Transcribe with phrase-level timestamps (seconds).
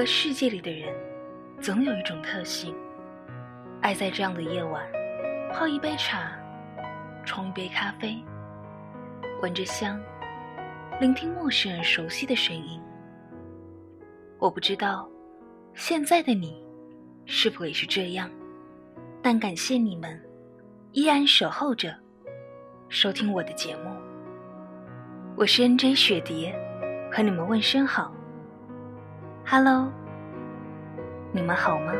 [0.00, 0.94] 个世界里的人，
[1.60, 2.74] 总有一种特性，
[3.82, 4.82] 爱在这样的夜晚，
[5.52, 6.32] 泡一杯茶，
[7.22, 8.16] 冲一杯咖啡，
[9.42, 10.00] 闻着香，
[11.02, 12.80] 聆听陌生人熟悉的声音。
[14.38, 15.06] 我不知道，
[15.74, 16.64] 现在的你，
[17.26, 18.30] 是否也是这样？
[19.20, 20.18] 但感谢你们，
[20.92, 21.94] 依然守候着，
[22.88, 23.90] 收听我的节目。
[25.36, 26.58] 我是 N J 雪蝶，
[27.12, 28.10] 和你们问声好。
[29.42, 29.90] Hello，
[31.32, 31.92] 你们好吗？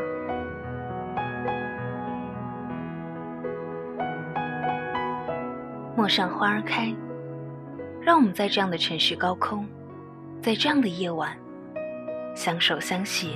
[5.95, 6.93] 陌上花儿开，
[8.01, 9.65] 让我们在这样的城市高空，
[10.41, 11.31] 在这样的夜晚，
[12.35, 13.29] 相守相携。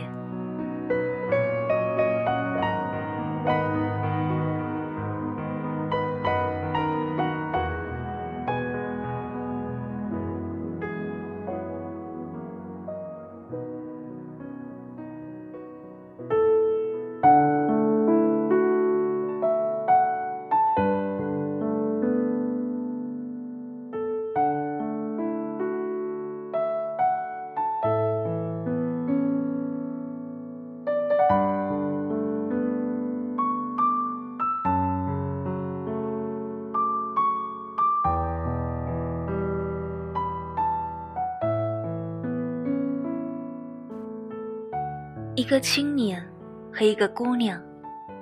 [45.46, 46.28] 一个青年
[46.74, 47.62] 和一个姑娘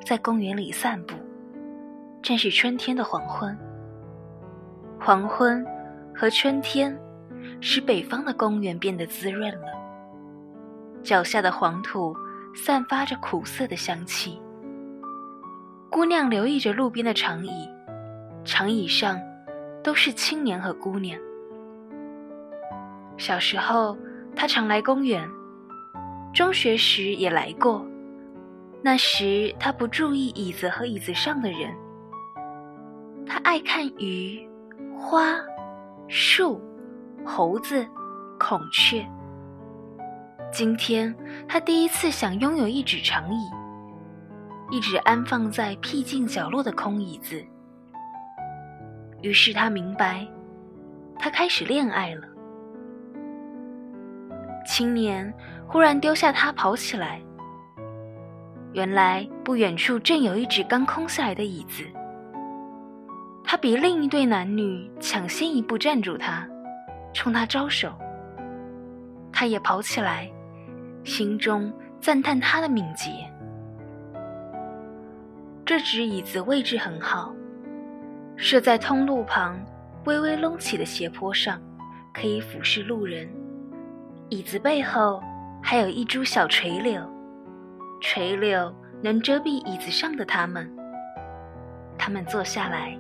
[0.06, 1.16] 在公园里散步。
[2.22, 3.58] 正是春天的黄昏。
[5.00, 5.66] 黄昏
[6.14, 6.94] 和春天
[7.62, 9.68] 使北方的公园变得滋润了。
[11.02, 12.14] 脚下的黄土
[12.54, 14.38] 散发着苦涩的香气。
[15.90, 17.70] 姑娘留意着路边的长椅，
[18.44, 19.18] 长椅上
[19.82, 21.18] 都是青年和姑娘。
[23.18, 23.98] 小时候，
[24.36, 25.26] 她常来公园。
[26.34, 27.86] 中学时也来过，
[28.82, 31.72] 那时他不注意椅子和椅子上的人。
[33.24, 34.50] 他爱看鱼、
[34.98, 35.36] 花、
[36.08, 36.60] 树、
[37.24, 37.86] 猴子、
[38.40, 39.06] 孔雀。
[40.52, 41.16] 今天
[41.48, 43.50] 他第一次想拥有一只长椅，
[44.72, 47.44] 一只安放在僻静角落的空椅子。
[49.22, 50.28] 于是他明白，
[51.20, 52.28] 他开始恋爱了。
[54.66, 55.34] 青年
[55.68, 57.22] 忽然丢下他，跑起来。
[58.74, 61.84] 原来不远处正有一只刚空下来的椅子。
[63.44, 66.48] 他比另一对男女抢先一步站住他，
[67.14, 67.94] 冲他招手。
[69.32, 70.32] 他也跑起来，
[71.04, 73.12] 心中赞叹他的敏捷。
[75.66, 77.34] 这只椅子位置很好，
[78.36, 79.60] 设在通路旁
[80.06, 81.62] 微微隆起的斜坡上，
[82.14, 83.30] 可以俯视路人。
[84.30, 85.22] 椅子背后
[85.62, 87.02] 还有一株小垂柳，
[88.02, 90.70] 垂柳能遮蔽椅子上的他们。
[91.98, 92.98] 他们坐下来，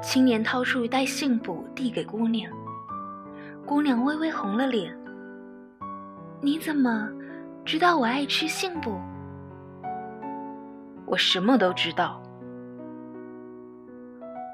[0.00, 2.50] 青年掏出一袋信簿递给姑娘，
[3.66, 4.96] 姑娘微微红了脸。
[6.40, 7.08] 你怎么
[7.64, 8.98] 知道我爱吃杏脯？
[11.04, 12.22] 我什么都知道。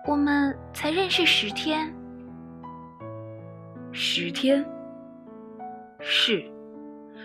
[0.06, 1.94] 我们才认识十天。
[3.92, 4.64] 十天。
[6.06, 6.44] 是，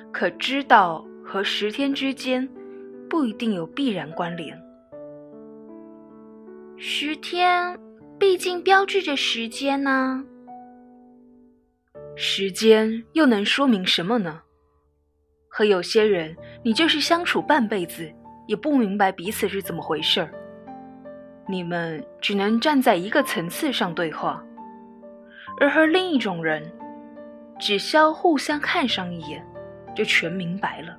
[0.10, 2.48] 可知道和十天之间
[3.10, 4.58] 不一定有必然关联。
[6.78, 7.78] 十天
[8.18, 10.24] 毕竟标志着时间呢。
[12.16, 14.42] 时间又能说明什么呢？
[15.50, 18.10] 和有些人，你就是相处半辈子
[18.48, 20.34] 也不明白彼此是怎么回事儿。
[21.50, 24.42] 你们只能站在一个层次上对话，
[25.60, 26.64] 而和另一种人。
[27.60, 29.46] 只需要互相看上一眼，
[29.96, 30.98] 就全明白了。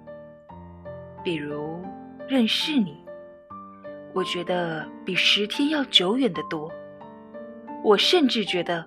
[1.25, 1.83] 比如
[2.29, 3.03] 认识你，
[4.13, 6.71] 我觉得比十天要久远的多。
[7.83, 8.87] 我甚至觉得，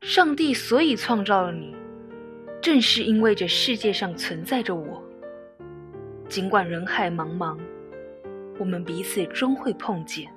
[0.00, 1.76] 上帝所以创造了你，
[2.62, 5.02] 正是因为这世界上存在着我。
[6.28, 7.58] 尽管人海茫茫，
[8.58, 10.30] 我们彼此终会碰见。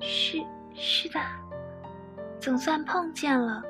[0.00, 0.38] 是
[0.74, 1.18] 是的，
[2.38, 3.62] 总算碰见了。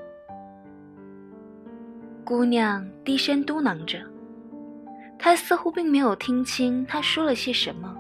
[2.25, 3.99] 姑娘低声嘟囔着，
[5.19, 7.95] 她似乎并没有听清他说了些什么，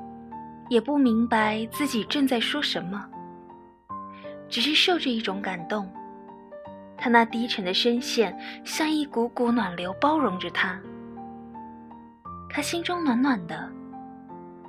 [0.70, 3.06] 也不明白自己正在说什么，
[4.48, 5.86] 只是受着一种感动。
[6.96, 8.34] 她那低沉的声线
[8.64, 10.80] 像一股股暖流，包容着她。
[12.48, 13.70] 她心中暖暖的，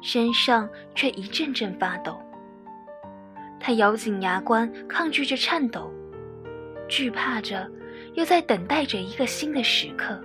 [0.01, 2.19] 身上却一阵阵发抖。
[3.57, 5.89] 她咬紧牙关，抗拒着颤抖，
[6.89, 7.71] 惧怕着。
[8.15, 10.19] 又在等待着一个新的时刻。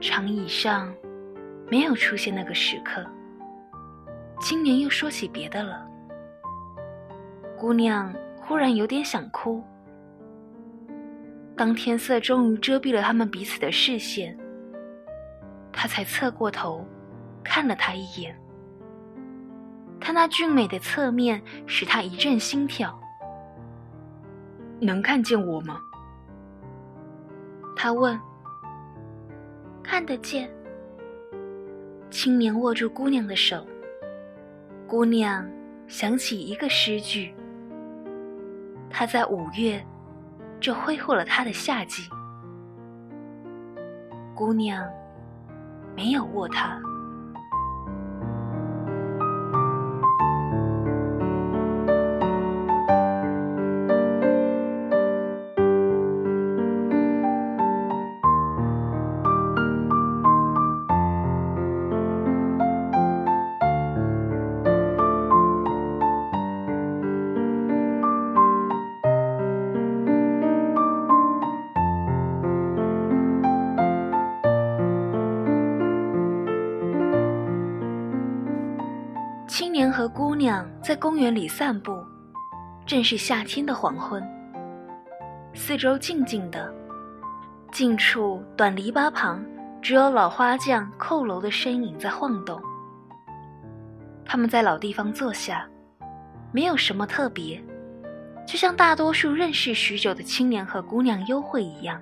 [0.00, 0.92] 长椅上
[1.70, 3.06] 没有出现那个时刻。
[4.40, 5.86] 青年又说起别的了。
[7.58, 9.62] 姑娘忽然有点想哭。
[11.56, 14.36] 当天色终于遮蔽了他们彼此的视线，
[15.72, 16.86] 她才侧过头
[17.42, 18.38] 看了他一眼。
[19.98, 22.98] 他那俊美的侧面使他一阵心跳。
[24.80, 25.80] 能看见我吗？
[27.74, 28.18] 他问。
[29.82, 30.50] 看得见。
[32.10, 33.64] 青年握住姑娘的手。
[34.86, 35.48] 姑娘
[35.86, 37.34] 想起一个诗句。
[38.88, 39.84] 他在五月，
[40.58, 42.08] 就挥霍了他的夏季。
[44.34, 44.88] 姑娘
[45.94, 46.80] 没有握他。
[80.06, 81.98] 和姑娘在公园里散步，
[82.86, 84.22] 正是夏天的黄昏。
[85.52, 86.72] 四周静静的，
[87.72, 89.44] 近处短篱笆旁
[89.82, 92.62] 只有老花匠扣楼的身影在晃动。
[94.24, 95.68] 他们在老地方坐下，
[96.52, 97.60] 没有什么特别，
[98.46, 102.00] 就像大多数认识许久的青年和姑娘幽会一样。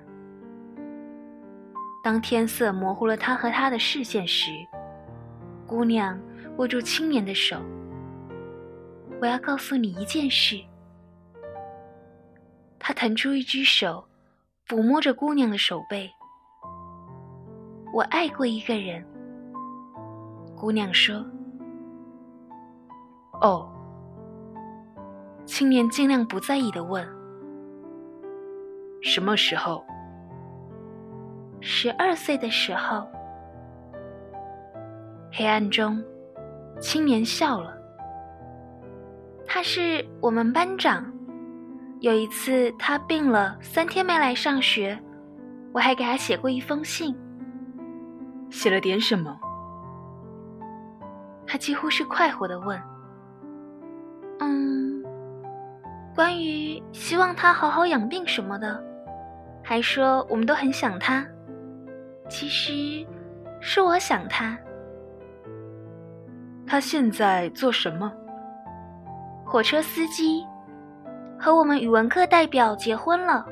[2.03, 4.51] 当天色模糊了他和她的视线时，
[5.65, 6.15] 姑娘。
[6.57, 7.57] 握住青年的手，
[9.21, 10.59] 我要告诉你一件事。
[12.77, 14.05] 他腾出一只手，
[14.67, 16.09] 抚摸着姑娘的手背。
[17.93, 19.05] 我爱过一个人。
[20.55, 21.25] 姑娘说
[23.41, 23.69] ：“哦。”
[25.45, 27.07] 青年尽量不在意的问
[29.01, 29.83] ：“什么时候？”
[31.61, 33.07] 十二岁的时候。
[35.31, 36.03] 黑暗中。
[36.79, 37.74] 青年笑了。
[39.55, 41.09] 他是我们班长。
[42.01, 45.01] 有一次他病了，三天没来上学，
[45.71, 47.15] 我还给他写过一封信。
[48.49, 49.33] 写了点什么？
[51.47, 52.77] 他几乎是快活的问。
[54.39, 55.01] 嗯，
[56.13, 58.83] 关于希望他好好养病什么的，
[59.63, 61.25] 还说我们都很想他。
[62.27, 63.07] 其实，
[63.61, 64.59] 是我想他。
[66.67, 68.11] 他现在做什么？
[69.55, 70.45] 火车司机，
[71.39, 73.45] 和我们语文课代表结婚了。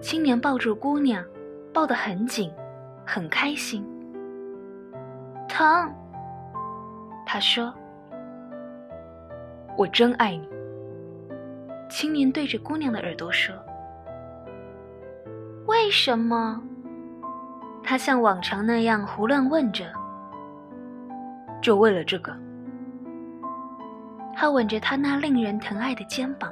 [0.00, 1.24] 青年抱住姑娘，
[1.74, 2.52] 抱得很紧，
[3.04, 3.84] 很开心。
[5.48, 5.92] 疼，
[7.26, 7.74] 他说
[9.76, 10.48] ：“我真爱你。”
[11.90, 13.52] 青年对着姑娘的耳朵说
[15.66, 16.62] ：“为什么？”
[17.82, 19.86] 他像往常那样胡乱问着。
[21.60, 22.32] 就为了这个，
[24.40, 26.50] 他吻着她那令人疼爱的肩膀。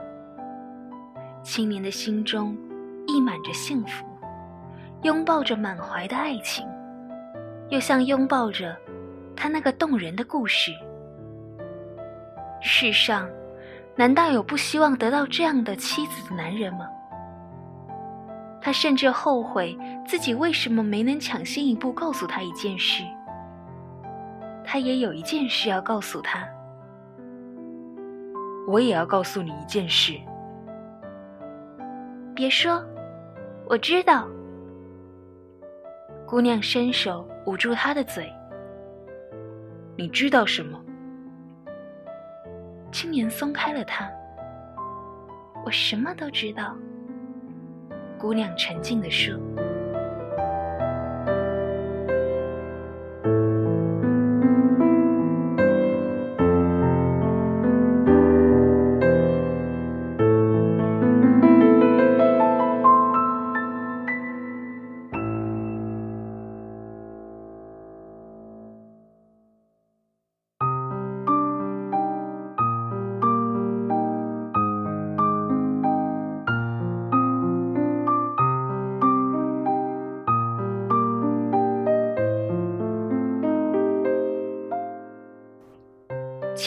[1.43, 2.55] 青年的心中
[3.07, 4.05] 溢满着幸福，
[5.05, 6.69] 拥抱着满怀的爱情，
[7.71, 8.77] 又像拥抱着
[9.35, 10.71] 他那个动人的故事。
[12.61, 13.27] 世上，
[13.97, 16.87] 难道有不希望得到这样的妻子的男人吗？
[18.61, 19.75] 他甚至后悔
[20.07, 23.03] 自己为什么没能抢先一步告诉他一件事。
[24.63, 26.47] 他也有一件事要告诉他。
[28.69, 30.13] 我也要告诉你一件事。
[32.35, 32.85] 别说，
[33.65, 34.29] 我知道。
[36.27, 38.31] 姑娘伸手捂住他的嘴。
[39.97, 40.79] 你知道什么？
[42.93, 44.07] 青年松开了他。
[45.65, 46.77] 我什么都知道。
[48.19, 49.35] 姑娘沉静地说。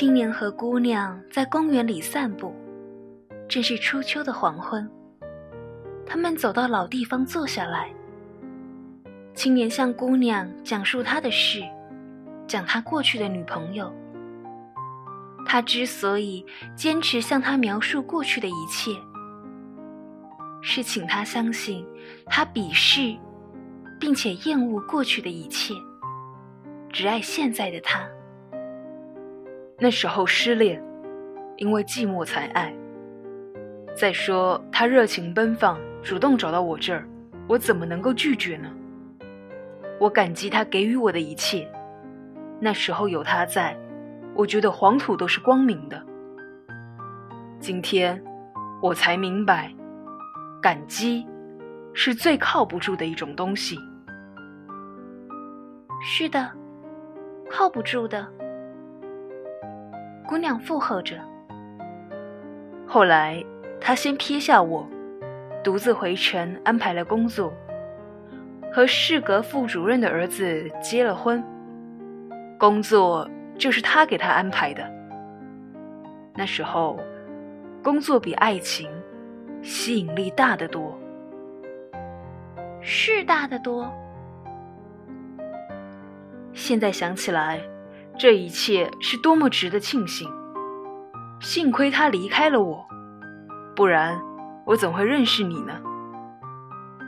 [0.02, 2.56] 青年和姑娘在公园里散步，
[3.48, 4.90] 正是初秋的黄昏。
[6.08, 7.88] 他们走到老地方坐下来。
[9.36, 11.62] 青年向姑娘讲述他的事，
[12.48, 13.94] 讲他过去的女朋友。
[15.46, 16.44] 他之所以
[16.76, 18.92] 坚持向她描述过去的一切，
[20.64, 21.86] 是请她相信
[22.26, 23.16] 他鄙视
[24.00, 25.76] 并且厌恶过去的一切，
[26.90, 28.02] 只爱现在的他。
[29.84, 30.80] 那时候失恋，
[31.58, 32.72] 因为寂寞才爱。
[33.96, 37.04] 再说他热情奔放，主动找到我这儿，
[37.48, 38.72] 我怎么能够拒绝呢？
[40.00, 41.68] 我感激他给予我的一切，
[42.60, 43.76] 那时候有他在。
[44.36, 46.00] 我觉得黄土都是光明的。
[47.60, 48.24] 今天，
[48.84, 49.74] 我才明白，
[50.62, 51.26] 感激
[51.92, 53.80] 是最靠不住的一种东西。
[56.04, 56.52] 是的，
[57.50, 58.32] 靠不住的。
[60.28, 61.16] 姑娘附和着。
[62.88, 63.44] 后来，
[63.80, 64.88] 他先撇下我，
[65.64, 67.54] 独自回城安排了工作，
[68.72, 71.44] 和市阁副主任的儿子结了婚。
[72.58, 73.30] 工作。
[73.58, 74.84] 就是他给他安排的。
[76.34, 77.00] 那时候，
[77.84, 78.90] 工作比爱情
[79.62, 80.98] 吸引力大得多，
[82.82, 83.88] 是大得多。
[86.54, 87.62] 现在想起来，
[88.18, 90.30] 这一切是多么值得庆幸！
[91.40, 92.86] 幸亏他离开了我，
[93.76, 94.22] 不然
[94.66, 95.74] 我怎会认识你呢？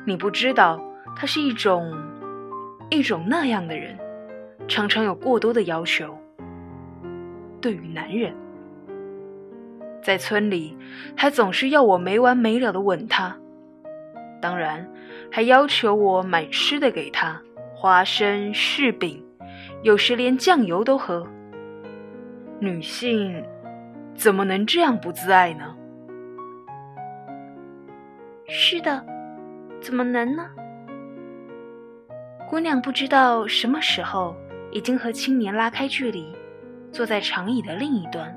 [0.08, 0.82] 你不知道，
[1.16, 1.96] 他是一种
[2.90, 3.96] 一种那样的人，
[4.68, 6.18] 常常有过多的要求。
[7.62, 8.34] 对于男人，
[10.02, 10.76] 在村里，
[11.16, 13.38] 他总是要我没完没了的吻他，
[14.42, 14.90] 当然
[15.32, 17.40] 还要求我买吃的给他，
[17.76, 19.24] 花生、柿饼，
[19.84, 21.28] 有时连酱油都喝。
[22.60, 23.44] 女性
[24.16, 25.76] 怎么能这样不自爱呢？
[28.48, 29.06] 是的，
[29.82, 30.50] 怎么能呢？
[32.50, 34.34] 姑娘不知道什么时候
[34.72, 36.34] 已经和青年拉开距离。
[36.92, 38.32] 坐在长椅的另一端。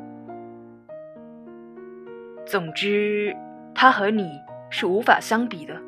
[2.47, 3.37] 总之，
[3.75, 4.31] 他和你
[4.71, 5.79] 是无法相比的。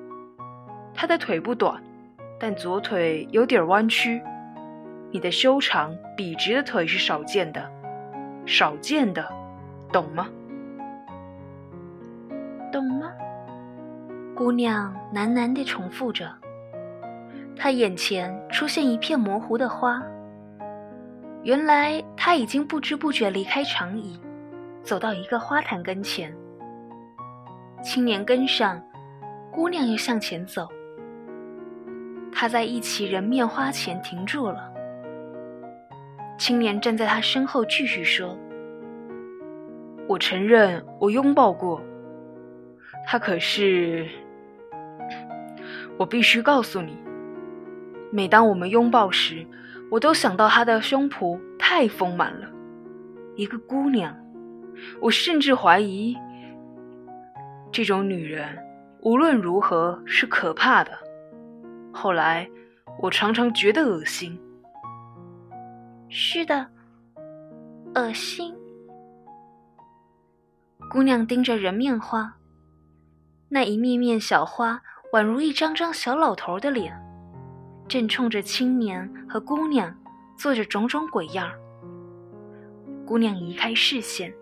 [0.93, 1.83] 他的腿不短，
[2.39, 4.23] 但左腿有点弯曲。
[5.11, 7.71] 你的修长笔直的腿是少见的，
[8.45, 9.27] 少见的，
[9.91, 10.29] 懂吗？
[12.71, 13.11] 懂吗？
[14.37, 16.31] 姑娘喃喃地重复着。
[17.57, 20.03] 她眼前出现一片模糊的花。
[21.43, 24.21] 原来他已经不知不觉离开长椅，
[24.83, 26.35] 走到一个花坛跟前。
[27.83, 28.81] 青年跟上，
[29.51, 30.69] 姑娘又向前走。
[32.31, 34.71] 他在一齐人面花前停住了。
[36.39, 38.39] 青年站在他身后继续说
[40.09, 41.83] ：“我承认，我拥抱过
[43.07, 44.07] 他，可是
[45.99, 46.97] 我必须告诉你，
[48.11, 49.45] 每当我们拥抱时。”
[49.91, 52.47] 我都想到她的胸脯太丰满了，
[53.37, 54.15] 一个姑娘。
[55.01, 56.15] 我甚至怀疑，
[57.73, 58.47] 这种女人
[59.01, 60.93] 无论如何是可怕的。
[61.91, 62.47] 后来，
[63.01, 64.39] 我常常觉得恶心。
[66.11, 66.67] 是的，
[67.95, 68.55] 恶心。
[70.91, 72.35] 姑娘盯着人面花，
[73.51, 74.81] 那一面面小花
[75.13, 76.99] 宛如一张张小老头的脸。
[77.87, 79.95] 正冲着青年和姑娘
[80.37, 81.51] 做着种种鬼样
[83.07, 84.33] 姑娘移开视线，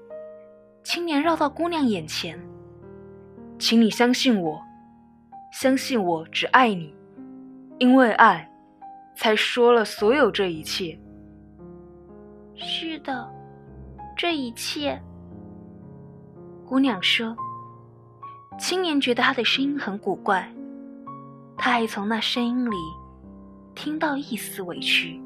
[0.82, 2.40] 青年绕到姑娘眼前，
[3.58, 4.60] 请你相信我，
[5.52, 6.94] 相信我只爱你，
[7.78, 8.48] 因为爱，
[9.16, 10.98] 才说了所有这一切。
[12.56, 13.28] 是的，
[14.16, 15.00] 这一切。
[16.66, 17.36] 姑娘说。
[18.58, 20.50] 青年觉得他的声音很古怪，
[21.58, 22.76] 他还从那声音里。
[23.74, 25.20] 听到一丝委屈。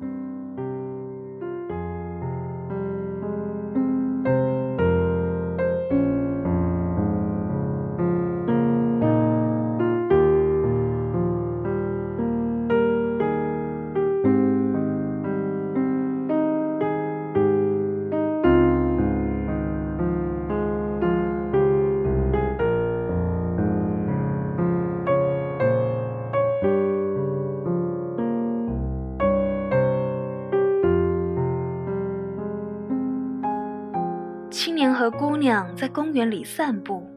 [34.51, 37.09] 青年和姑娘在公园里散步，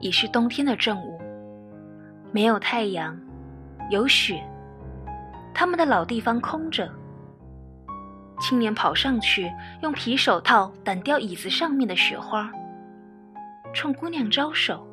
[0.00, 1.20] 已是冬天的正午，
[2.32, 3.16] 没有太阳，
[3.90, 4.42] 有雪，
[5.54, 6.90] 他们的老地方空着。
[8.40, 12.50] 青年跑上去，用皮手套掸掉椅子上面的雪花，
[13.72, 14.84] 冲姑娘招手，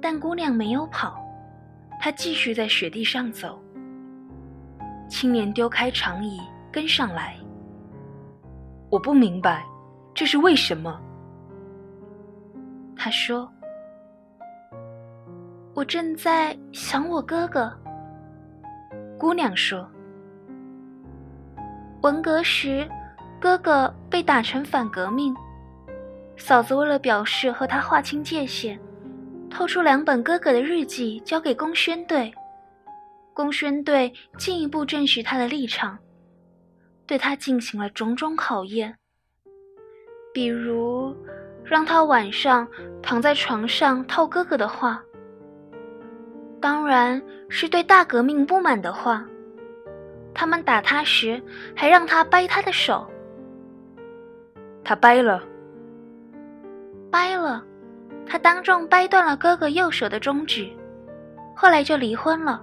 [0.00, 1.20] 但姑娘没有跑，
[1.98, 3.60] 她继续在雪地上走。
[5.08, 6.40] 青年丢开长椅，
[6.70, 7.34] 跟上来。
[8.88, 9.64] 我不明白，
[10.16, 10.98] 这是为什么？
[12.96, 13.46] 他说
[15.76, 17.70] ：“我正在想我哥哥。”
[19.20, 19.86] 姑娘说
[22.00, 22.88] ：“文革时，
[23.38, 25.36] 哥哥被打成反革命，
[26.38, 28.80] 嫂子为了表示和他划清界限，
[29.50, 32.32] 偷出两本哥哥的日记交给公宣队。
[33.34, 35.98] 公宣队进一步证实他的立场，
[37.06, 38.96] 对他进行了种种考验，
[40.36, 41.16] 比如
[41.64, 42.68] 让他晚上
[43.02, 45.02] 躺在床上套哥哥的话。”
[46.60, 49.24] 当然是对大革命不满的话。
[50.34, 51.42] 他们打他时，
[51.74, 53.10] 还让他掰他的手。
[54.84, 55.42] 他掰了，
[57.10, 57.64] 掰了，
[58.26, 60.68] 他当众掰断了哥哥右手的中指，
[61.54, 62.62] 后来就离婚了。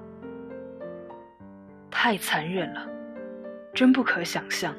[1.89, 2.87] 太残忍了，
[3.73, 4.71] 真不可想象。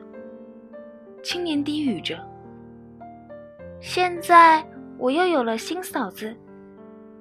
[1.24, 2.16] 青年低语着。
[3.86, 4.64] 现在
[4.96, 6.34] 我又有了新嫂子。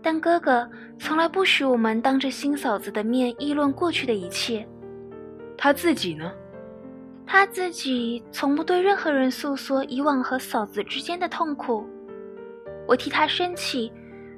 [0.02, 0.68] 但哥哥
[0.98, 4.66] 从来不许我们当着新嫂子的面议论过去的一切。
[5.58, 6.32] 他自己呢？
[7.26, 11.86] 他自己从不对任何人诉说以往和嫂子之间的痛苦。
[12.88, 13.92] 我替他生气，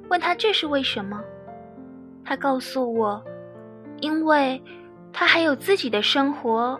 [0.09, 1.21] 问他这是为什么。
[2.23, 3.23] 他告诉我，
[4.01, 4.59] 因为
[5.13, 6.79] 他还有自己的生活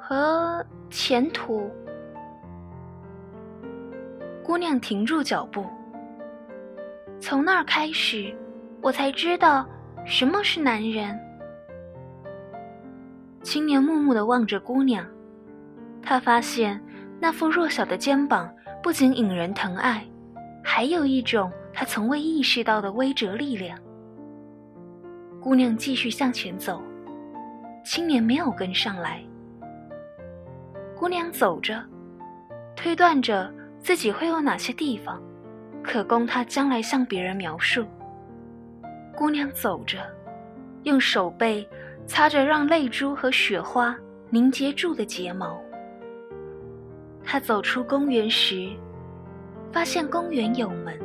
[0.00, 1.70] 和前途。
[4.52, 5.64] 姑娘停住脚步。
[7.18, 8.36] 从那儿开始，
[8.82, 9.66] 我才知道
[10.04, 11.18] 什么是男人。
[13.42, 15.06] 青年木木地望着姑娘，
[16.02, 16.78] 他发现
[17.18, 20.04] 那副弱小的肩膀不仅引人疼爱，
[20.62, 23.78] 还有一种他从未意识到的威慑力量。
[25.40, 26.82] 姑娘继续向前走，
[27.86, 29.24] 青年没有跟上来。
[30.94, 31.82] 姑娘走着，
[32.76, 33.50] 推断着
[33.82, 35.20] 自己会有哪些地方。
[35.82, 37.84] 可供他将来向别人描述。
[39.16, 39.98] 姑娘走着，
[40.84, 41.68] 用手背
[42.06, 43.98] 擦着让泪珠和雪花
[44.30, 45.60] 凝结住的睫毛。
[47.24, 48.70] 她走出公园时，
[49.72, 50.96] 发现公园有门，